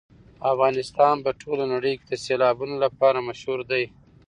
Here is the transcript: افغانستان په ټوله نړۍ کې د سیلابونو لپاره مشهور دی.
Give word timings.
افغانستان 0.51 1.15
په 1.25 1.31
ټوله 1.41 1.63
نړۍ 1.73 1.93
کې 1.99 2.05
د 2.11 2.13
سیلابونو 2.25 2.75
لپاره 2.85 3.25
مشهور 3.29 3.59
دی. 3.71 3.83